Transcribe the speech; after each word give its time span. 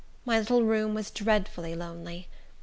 My 0.25 0.39
little 0.39 0.63
room 0.63 0.95
was 0.95 1.11
dreadfully 1.11 1.75
lonely. 1.75 2.27